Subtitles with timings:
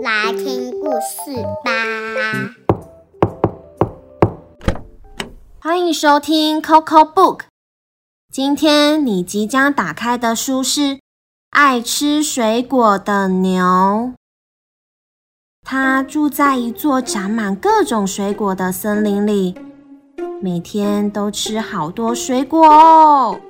[0.00, 1.72] 来听故事吧！
[5.60, 7.40] 欢迎收听 Coco Book，
[8.32, 10.80] 今天你即将打开的书是
[11.50, 13.64] 《爱吃水果的牛》。
[15.64, 19.54] 它住在一座长满各种水果的森林里，
[20.40, 23.40] 每天都吃好多水果哦。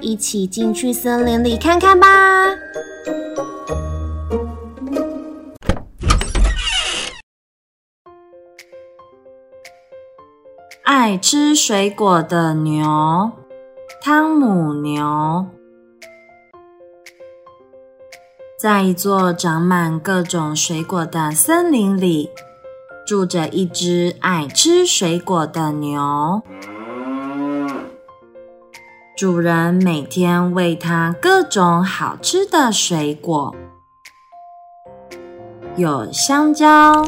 [0.00, 2.06] 一起进去森林里看看吧。
[10.84, 13.30] 爱吃水果的牛，
[14.02, 15.46] 汤姆牛，
[18.64, 22.30] 在一座长满各种水果的森林里，
[23.06, 26.40] 住着一只爱吃水果的牛。
[29.18, 33.54] 主人每天喂它各种好吃的水果，
[35.76, 37.06] 有香蕉、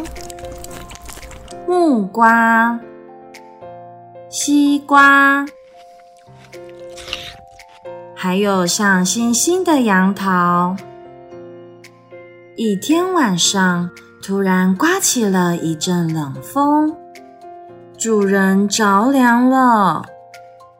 [1.66, 2.78] 木瓜。
[4.28, 5.46] 西瓜，
[8.14, 10.76] 还有像星星的杨桃。
[12.58, 13.90] 一天晚上，
[14.22, 16.96] 突然刮起了一阵冷风，
[17.98, 20.02] 主人着凉了，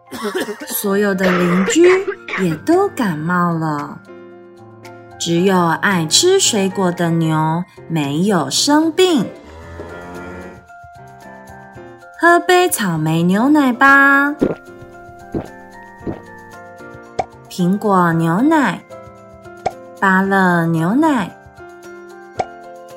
[0.68, 1.82] 所有的邻居
[2.42, 3.98] 也都感冒了，
[5.20, 9.26] 只有爱吃水果的牛没有生病。
[12.18, 14.34] 喝杯草莓牛奶吧，
[17.50, 18.80] 苹果牛奶、
[20.00, 21.36] 芭乐牛奶、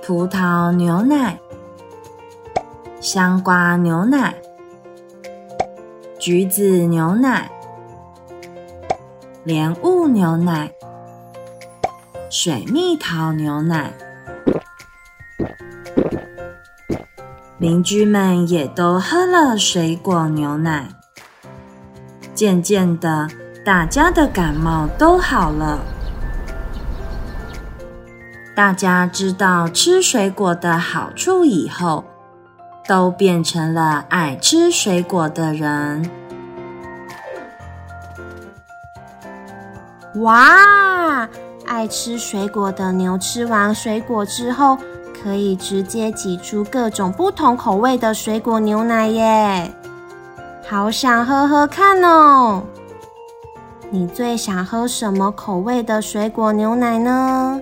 [0.10, 1.38] 葡萄牛奶、
[3.00, 4.34] 香瓜牛奶、
[6.18, 7.52] 橘子牛奶、
[9.44, 10.72] 莲雾牛奶、
[12.28, 13.94] 水蜜桃牛奶。
[17.60, 20.88] 邻居们也都喝了水果牛奶，
[22.34, 23.28] 渐渐的，
[23.64, 25.78] 大家的感冒都好了。
[28.60, 32.04] 大家知道吃水果的好处以后，
[32.86, 36.12] 都变成了爱吃水果的人。
[40.16, 41.26] 哇！
[41.66, 44.78] 爱吃水果的牛吃完水果之后。
[45.24, 49.74] 可以直接挤出各种不同口味的水果牛奶耶，
[50.70, 52.64] 好想喝喝看哦！
[53.90, 57.62] 你最想喝什么口味的水果牛奶呢？